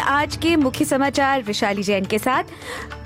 आज 0.00 0.36
के 0.36 0.56
मुख्य 0.56 0.84
समाचार 0.84 1.42
विशाली 1.42 1.82
जैन 1.82 2.04
के 2.04 2.18
साथ। 2.18 2.44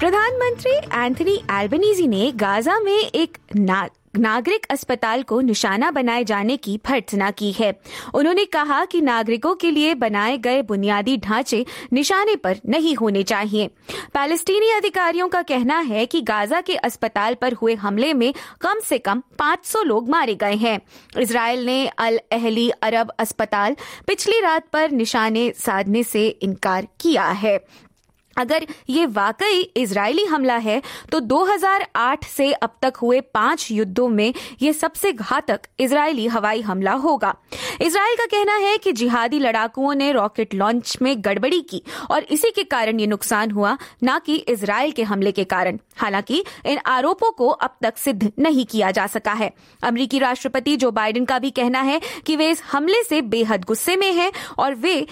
प्रधानमंत्री 0.00 0.72
एंथनी 0.72 1.34
एल्बनीजी 1.50 2.06
ने 2.06 2.32
गाजा 2.32 2.80
में 2.80 2.98
एक 2.98 3.38
ना 3.56 3.88
नागरिक 4.18 4.66
अस्पताल 4.70 5.22
को 5.22 5.40
निशाना 5.40 5.90
बनाए 5.90 6.24
जाने 6.24 6.56
की 6.56 6.80
भर्त्सना 6.86 7.30
की 7.30 7.52
है। 7.52 7.72
उन्होंने 8.14 8.44
कहा 8.44 8.84
कि 8.84 9.00
नागरिकों 9.00 9.54
के 9.54 9.70
लिए 9.70 9.94
बनाए 9.94 10.38
गए 10.38 10.62
बुनियादी 10.62 11.16
ढांचे 11.16 11.64
निशाने 11.92 12.36
पर 12.36 12.58
नहीं 12.66 12.94
होने 12.96 13.22
चाहिए। 13.22 13.66
पैलेस्टीनी 14.14 14.70
अधिकारियों 14.70 15.28
का 15.28 15.42
कहना 15.42 15.78
है 15.80 16.06
कि 16.06 16.20
गाजा 16.20 16.60
के 16.60 16.76
अस्पताल 16.76 17.34
पर 17.34 17.52
हुए 17.52 17.74
हमले 17.74 18.14
में 18.14 18.32
कम 18.60 18.80
से 18.80 18.98
कम 18.98 19.22
500 19.38 19.82
लोग 19.82 20.08
मारे 20.08 20.34
गए 20.34 20.54
हैं। 20.54 20.80
इसराइल 21.20 21.66
ने 21.66 21.86
अल 21.88 22.18
अहली 22.32 22.70
अरब 22.70 23.12
अस्पताल 23.18 23.76
पिछली 24.06 24.40
रात 24.40 24.68
पर 24.72 24.90
निशाने 24.90 25.52
साधने 25.56 26.02
से 26.02 26.28
इनकार 26.28 26.88
किया 27.00 27.24
है। 27.24 27.58
अगर 28.38 28.66
ये 28.88 29.06
वाकई 29.06 29.60
इजरायली 29.76 30.24
हमला 30.24 30.56
है 30.56 30.80
तो 31.12 31.20
2008 31.20 32.24
से 32.24 32.52
अब 32.52 32.76
तक 32.82 32.96
हुए 32.96 33.20
पाँच 33.34 33.70
युद्धों 33.70 34.08
में 34.08 34.32
ये 34.62 34.72
सबसे 34.72 35.12
घातक 35.12 35.60
इजरायली 35.80 36.26
हवाई 36.26 36.60
हमला 36.60 36.92
होगा। 36.92 37.34
इसराइल 37.80 38.16
का 38.16 38.24
कहना 38.26 38.56
है 38.56 38.76
कि 38.78 38.92
जिहादी 38.92 39.38
लड़ाकुओं 39.38 39.94
ने 39.94 40.10
रॉकेट 40.12 40.54
लॉन्च 40.54 40.96
में 41.02 41.14
गड़बड़ी 41.24 41.60
की 41.60 41.82
और 42.10 42.22
इसी 42.22 42.50
के 42.50 42.64
कारण 42.64 43.00
ये 43.00 43.06
नुकसान 43.06 43.50
हुआ, 43.50 43.76
न 44.04 44.18
कि 44.18 44.36
इसराइल 44.36 44.92
के 44.92 45.02
हमले 45.02 45.32
के 45.32 45.44
कारण। 45.44 45.78
हालाँकि, 45.96 46.44
इन 46.66 46.78
आरोपों 46.86 47.30
को 47.32 47.48
अब 47.48 47.76
तक 47.82 47.98
सिद्ध 47.98 48.32
नहीं 48.38 48.64
किया 48.66 48.90
जा 48.90 49.06
सका 49.06 49.32
है। 49.32 49.52
अमरीकी 49.82 50.18
राष्ट्रपति 50.18 50.76
जो 50.76 50.90
बाइडेन 50.90 51.24
का 51.24 51.38
भी 51.38 51.50
कहना 51.50 51.80
है 51.80 52.00
कि 52.26 52.36
वे 52.36 52.50
इस 52.50 52.62
हमले 52.72 53.02
से 53.02 53.22
बेहद 53.22 53.64
गुस्से 53.64 53.96
में 53.96 54.12
हैं 54.12 54.32
और 54.58 54.74
वे 54.74 55.06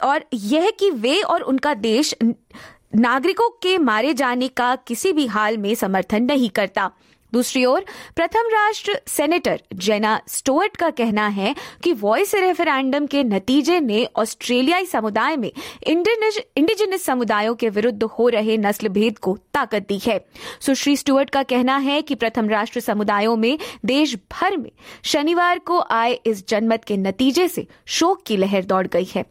और 0.00 0.24
यह 0.34 0.70
कि 0.70 0.90
वे 0.90 1.20
और 1.20 1.42
उनका 1.42 1.74
देश 1.74 2.14
नागरिकों 2.22 3.48
के 3.62 3.78
मारे 3.78 4.14
जाने 4.14 4.48
का 4.48 4.74
किसी 4.76 5.12
भी 5.12 5.26
हाल 5.26 5.56
में 5.58 5.74
समर्थन 5.74 6.22
नहीं 6.22 6.50
करता। 6.50 6.90
दूसरी 7.32 7.64
ओर, 7.64 7.84
प्रथम 8.16 8.48
राष्ट्र 8.48 9.00
सेनेटर 9.06 9.60
जेना 9.74 10.20
स्टोअर्ट 10.28 10.76
का 10.76 10.90
कहना 10.90 11.26
है 11.28 11.54
कि 11.84 11.92
वॉइस 11.92 12.34
रेफरेंडम 12.34 13.06
के 13.06 13.22
नतीजे 13.24 13.78
ने 13.80 14.04
ऑस्ट्रेलियाई 14.16 14.86
समुदाय 14.86 15.36
में 15.36 15.50
इंडिजिनस 15.86 17.02
समुदायों 17.02 17.54
के 17.54 17.68
विरुद्ध 17.68 18.02
हो 18.02 18.28
रहे 18.28 18.56
नस्ल 18.56 18.88
भेद 18.88 19.18
को 19.18 19.36
ताकत 19.54 19.86
दी 19.88 19.98
है। 19.98 20.24
सुश्री 20.60 20.96
स्टुअर्ट 20.96 21.30
का 21.30 21.42
कहना 21.42 21.76
है 21.78 22.00
कि 22.02 22.14
प्रथम 22.14 22.48
राष्ट्र 22.48 22.80
समुदायों 22.80 23.36
में 23.36 23.58
देश 23.84 24.14
भर 24.32 24.56
में 24.56 24.70
शनिवार 25.04 25.58
को 25.58 25.80
आए 25.80 26.12
इस 26.26 26.48
जनमत 26.48 26.84
के 26.84 26.96
नतीजे 26.96 27.48
से 27.48 27.66
शोक 27.86 28.22
की 28.26 28.36
लहर 28.36 28.64
दौड़ 28.64 28.86
गई 28.86 29.08
है। 29.14 29.24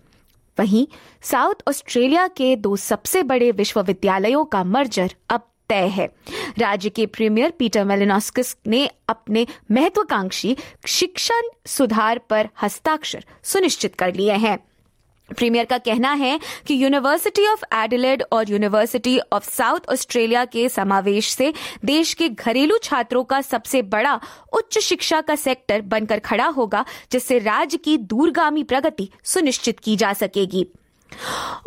वहीं 0.59 0.87
साउथ 1.21 1.63
ऑस्ट्रेलिया 1.67 2.27
के 2.27 2.55
दो 2.55 2.75
सबसे 2.75 3.23
बड़े 3.23 3.51
विश्वविद्यालयों 3.51 4.45
का 4.45 4.63
मर्जर 4.63 5.13
अब 5.29 5.47
तय 5.69 5.87
है। 5.87 6.05
राज्य 6.59 6.89
के 6.89 7.05
प्रीमियर 7.05 7.51
पीटर 7.51 7.83
मेलिनोस्किस 7.83 8.55
ने 8.67 8.89
अपने 9.09 9.47
महत्वाकांक्षी 9.71 10.57
शिक्षण 10.87 11.49
सुधार 11.65 12.17
पर 12.19 12.49
हस्ताक्षर 12.61 13.25
सुनिश्चित 13.43 13.95
कर 13.95 14.15
लिए 14.15 14.33
हैं। 14.33 14.70
प्रीमियर 15.31 15.65
का 15.65 15.77
कहना 15.79 16.11
है 16.13 16.39
कि 16.67 16.83
यूनिवर्सिटी 16.83 17.47
ऑफ़ 17.47 17.63
एडिलेड 17.75 18.23
और 18.31 18.49
यूनिवर्सिटी 18.49 19.17
ऑफ़ 19.33 19.49
साउथ 19.51 19.89
ऑस्ट्रेलिया 19.89 20.43
के 20.45 20.67
समावेश 20.69 21.33
से 21.33 21.53
देश 21.85 22.13
के 22.13 22.29
घरेलू 22.29 22.77
छात्रों 22.83 23.23
का 23.23 23.41
सबसे 23.41 23.81
बड़ा 23.83 24.19
उच्च 24.53 24.79
शिक्षा 24.79 25.21
का 25.21 25.35
सेक्टर 25.35 25.81
बनकर 25.83 26.19
खड़ा 26.19 26.47
होगा, 26.47 26.85
जिससे 27.11 27.39
राज्य 27.39 27.77
की 27.77 27.97
दूरगामी 27.97 28.63
प्रगति 28.63 29.09
सुनिश्चित 29.23 29.79
की 29.79 29.95
जा 29.95 30.13
सकेगी। 30.13 30.65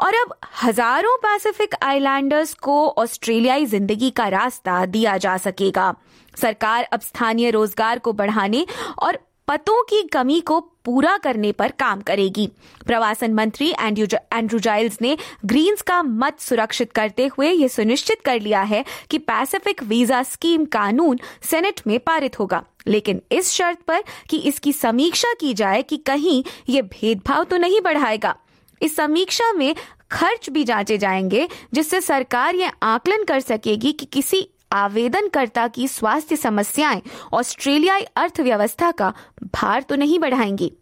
और 0.00 0.14
अब 0.14 0.34
हज़ारों 0.62 1.16
पैसिफिक 1.16 1.74
आइलैंडर्स 1.82 2.54
को 2.54 2.86
ऑस्ट्रेलियाई 2.88 3.66
ज़िंदगी 3.66 4.10
का 4.10 4.28
रास्ता 4.28 4.84
दिया 4.86 5.16
जा 5.19 5.36
सकेगा। 5.38 5.94
सरकार 6.34 6.84
अब 6.84 7.00
स्थानीय 7.00 7.50
रोज़गार 7.50 7.98
को 7.98 8.12
बढ़ाने 8.12 8.64
और 8.98 9.19
पतों 9.49 9.82
की 9.82 10.03
कमी 10.03 10.41
को 10.41 10.60
पूरा 10.84 11.16
करने 11.16 11.50
पर 11.53 11.71
काम 11.71 12.00
करेगी। 12.00 12.47
प्रवासन 12.87 13.34
मंत्री 13.34 13.71
एंड्रू 13.81 14.59
जाइल्स 14.59 14.99
ने 15.03 15.16
ग्रीन्स 15.44 15.82
का 15.82 16.03
मत 16.03 16.41
सुरक्षित 16.41 16.93
करते 16.93 17.27
हुए 17.27 17.50
ये 17.50 17.69
सुनिश्चित 17.69 18.21
कर 18.21 18.41
लिया 18.41 18.62
है 18.62 18.84
कि 19.10 19.19
पैसिफिक 19.19 19.83
वीज़ा 19.83 20.22
स्कीम 20.22 20.65
कानून 20.65 21.21
सेनेट 21.43 21.81
में 21.87 21.99
पारित 22.00 22.38
होगा। 22.38 22.65
लेकिन 22.87 23.21
इस 23.33 23.50
शर्त 23.50 23.78
पर 23.81 24.03
कि 24.31 24.38
इसकी 24.38 24.72
समीक्षा 24.72 25.33
की 25.33 25.53
जाए 25.54 25.83
कि 25.83 25.97
कहीं 25.97 26.43
ये 26.69 26.83
भेदभाव 26.83 27.44
तो 27.44 27.56
नहीं 27.56 27.81
बढ़ाएगा। 27.81 28.37
इस 28.83 28.97
समीक्षा 28.97 29.53
में 29.53 29.75
खर्च 30.10 30.50
भी 30.50 30.65
जांचे 30.65 30.99
जाएँगे, 30.99 31.49
जिससे 31.75 32.00
सरकार 32.00 32.54
ये 32.54 32.71
आकलन 32.83 33.25
कर 33.25 33.41
सकेगी 33.41 33.93
कि 33.93 34.06
किसी 34.06 34.49
आवेदनकर्ता 34.74 35.66
की 35.68 35.88
स्वास्थ्य 35.88 36.36
समस्याएँ 36.36 37.02
ऑस्ट्रेलियाई 37.32 38.02
अर्थव्यवस्था 38.16 38.90
का 38.90 39.12
भार 39.54 39.82
तो 39.82 39.96
नहीं 39.96 40.18
बढ़ाएँगी। 40.18 40.72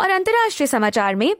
और 0.00 0.10
अंतर्राष्ट्रीय 0.10 0.66
समाचार 0.66 1.14
में, 1.14 1.34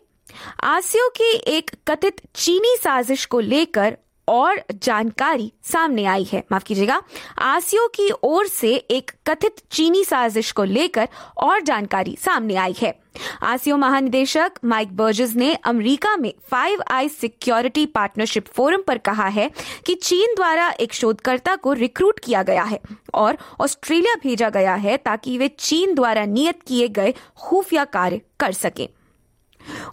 आसियो 0.64 1.08
की 1.08 1.32
एक 1.48 1.70
कथित 1.88 2.20
चीनी 2.34 2.76
साजिश 2.76 3.26
को 3.26 3.40
लेकर 3.40 3.96
और 4.28 4.62
जानकारी 4.74 5.52
सामने 5.62 6.04
आई 6.04 6.24
है। 6.32 6.44
माफ़ 6.52 6.64
कीजिएगा। 6.64 7.02
आसियो 7.38 7.86
की 7.86 8.10
ओर 8.22 8.46
से 8.46 8.74
एक 8.74 9.10
कथित 9.26 9.56
चीनी 9.70 10.04
साजिश 10.04 10.52
को 10.52 10.64
लेकर 10.64 11.08
और 11.36 11.60
जानकारी 11.60 12.16
सामने 12.20 12.54
आई 12.54 12.74
है। 12.78 13.02
आसियो 13.42 13.76
महानिदेशक 13.76 14.52
माइक 14.64 14.96
बर्जेस 14.96 15.34
ने 15.34 15.54
अमेरिका 15.54 16.16
में 16.16 16.32
five 16.50 16.82
eye 16.90 17.08
security 17.08 17.86
partnership 17.86 18.46
forum 18.46 18.82
पर 18.82 18.98
कहा 18.98 19.26
है 19.26 19.50
कि 19.86 19.94
चीन 19.94 20.34
द्वारा 20.34 20.70
एक 20.70 20.94
शोधकर्ता 20.94 21.56
को 21.56 21.72
रिक्रूट 21.72 22.20
किया 22.20 22.42
गया 22.42 22.62
है 22.62 22.80
और 23.14 23.38
ऑस्ट्रेलिया 23.60 24.14
भेजा 24.14 24.50
गया 24.50 24.74
है 24.74 24.96
ताकि 24.96 25.38
वे 25.38 25.48
चीन 25.48 25.94
द्वारा 25.94 26.24
नियत 26.24 26.62
किए 26.66 26.88
गए 26.88 27.14
खुफिया 27.36 27.84
कार्य 27.84 28.20
कर 28.40 28.52
सकें। 28.52 28.88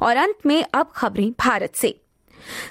और 0.01 0.17
अंत 0.17 0.35
में 0.45 0.65
अब 0.73 0.91
खबरें 0.95 1.31
भारत 1.31 1.75
से। 1.75 2.01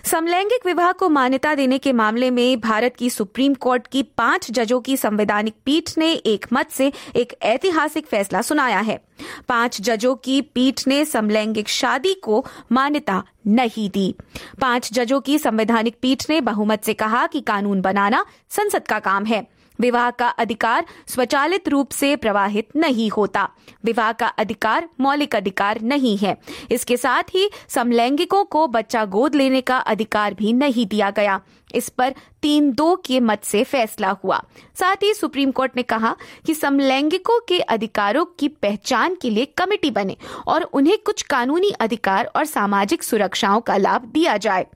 समलैंगिक 0.05 0.67
विवाह 0.67 0.93
को 0.93 1.09
मान्यता 1.09 1.55
देने 1.55 1.79
के 1.79 1.93
मामले 1.93 2.31
में 2.31 2.61
भारत 2.61 2.97
की 2.97 3.11
सुप्रीम 3.11 3.55
कोर्ट 3.55 3.87
की 3.87 4.03
पाँच 4.03 4.51
जजों 4.51 4.81
की 4.81 4.97
संवैधानिक 4.97 5.55
पीठ 5.65 5.99
ने 5.99 6.13
एक 6.13 6.47
मत 6.53 6.71
से 6.71 6.93
एक 7.17 7.35
ऐतिहासिक 7.43 8.07
फैसला 8.07 8.43
सुनाया 8.43 8.81
है। 8.81 9.01
पाँच 9.49 9.81
जजों 9.81 10.15
की 10.17 10.41
पीठ 10.43 10.87
ने 10.89 11.05
समलैंगिक 11.05 11.69
शादी 11.69 12.15
को 12.15 12.47
मान्यता 12.73 13.23
नहीं 13.47 13.91
दी। 13.91 14.15
पाँच 14.61 14.93
जजों 14.93 15.21
की 15.21 15.39
संवैधानिक 15.39 15.97
पीठ 16.03 16.31
ने 16.31 16.41
बहुमत 16.41 16.85
से 16.85 16.95
कहा 16.95 17.27
कि 17.27 17.41
कानून 17.41 17.81
बनाना 17.81 18.27
संसद 18.49 18.87
का 18.89 18.99
काम 18.99 19.25
है। 19.25 19.58
विवाह 19.81 20.11
का 20.11 20.29
अधिकार 20.29 20.87
स्वचालित 21.07 21.69
रूप 21.69 21.91
से 21.91 22.17
प्रवाहित 22.17 22.77
नहीं 22.77 23.11
होता। 23.11 23.49
विवाह 23.85 24.13
का 24.13 24.27
अधिकार 24.27 24.89
मौलिक 25.01 25.37
अधिकार 25.37 25.81
नहीं 25.81 26.17
है। 26.17 26.37
इसके 26.71 26.97
साथ 26.97 27.35
ही 27.35 27.51
समलैंगिकों 27.69 28.45
को 28.45 28.67
बच्चा 28.67 29.05
गोद 29.05 29.35
लेने 29.35 29.61
का 29.61 29.79
अधिकार 29.79 30.35
भी 30.35 30.53
नहीं 30.53 30.87
दिया 30.87 31.11
गया। 31.11 31.41
इस 31.75 31.89
पर 31.89 32.15
तीन 32.43 32.73
दो 32.73 32.95
के 32.97 33.21
मत 33.21 33.45
से 33.45 33.65
फैसला 33.65 34.11
हुआ। 34.25 34.43
साथ 34.81 34.97
ही 35.03 35.15
सुप्रीम 35.15 35.51
कोर्ट 35.51 35.73
ने 35.77 35.83
कहा 35.83 36.17
कि 36.47 36.55
समलैंगिकों 36.55 37.41
के 37.49 37.61
अधिकारों 37.61 38.25
की 38.25 38.49
पहचान 38.49 39.15
के 39.15 39.31
लिए 39.31 39.45
कमेटी 39.45 39.91
बने 39.91 40.17
और 40.47 40.63
उन्हें 40.63 40.99
कुछ 40.99 41.23
कानूनी 41.23 41.71
अधिकार 41.71 42.31
और 42.37 42.45
सामाजिक 42.45 43.03
सुरक्षाओं 43.03 43.61
का 43.61 43.77
लाभ 43.77 44.05
दिया 44.05 44.37
जाए। 44.37 44.67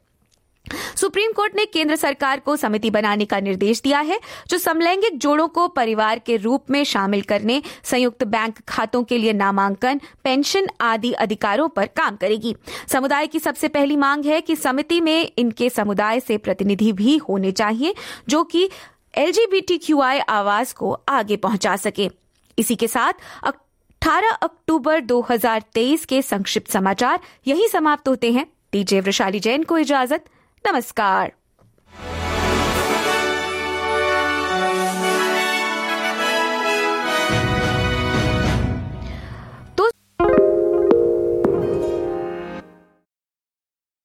सुप्रीम 0.97 1.33
कोर्ट 1.33 1.57
ने 1.57 1.67
केंद्र 1.67 1.97
सरकार 1.97 2.41
को 2.41 2.57
समिति 2.57 2.91
बनाने 2.91 3.25
का 3.25 3.41
निर्देश 3.41 3.81
दिया 3.81 4.01
है, 4.01 4.21
जो 4.49 4.59
समलैंगिक 4.59 5.19
जोड़ों 5.19 5.49
को 5.49 5.69
परिवार 5.69 6.19
के 6.19 6.37
रूप 6.37 6.71
में 6.71 6.85
शामिल 6.85 7.23
करने, 7.23 7.63
संयुक्त 7.85 8.25
बैंक 8.25 8.59
खातों 8.69 9.05
के 9.05 9.19
लिए 9.19 9.33
नामांकन, 9.33 10.01
पेंशन 10.25 10.69
आदि 10.81 11.13
अधिकारों 11.13 11.69
पर 11.69 11.87
काम 11.87 12.17
करेगी। 12.17 12.57
समुदाय 12.89 13.27
की 13.27 13.39
सबसे 13.39 13.69
पहली 13.69 13.97
मांग 13.97 14.25
है 14.25 14.41
कि 14.41 14.57
समिति 14.57 15.01
में 15.01 15.33
इनके 15.39 15.71
समुदाय 15.71 16.21
से 16.21 16.39
प्रतिनिधि 16.39 16.93
भी 16.93 17.17
होने 17.17 17.53
चाहिए, 17.53 17.95
जो 18.29 18.45
कि 18.45 18.71
एलजीबीटीक्यूआई 19.15 20.19
आवाज़ 20.19 20.75
को 20.75 20.93
आगे 21.09 21.37
पहुँचा 21.37 21.77
सके। 21.77 22.11
इसी 22.59 22.77
के 22.77 22.89
साथ 22.89 23.13
18 23.43 24.31
अक्टूबर 24.31 25.01
2023 25.01 26.05
के 26.05 26.23
संक्षिप्त 26.23 26.71
समाचार 26.71 27.21
यही 27.47 27.69
समाप्त 27.69 28.09
होते 28.09 28.33
हैं। 28.33 28.47
दीजिए 28.73 29.01
वृशाली 29.01 29.41
जैन 29.41 29.63
को 29.63 29.79
इजाज़त। 29.79 30.25
नमस्कार। 30.67 31.29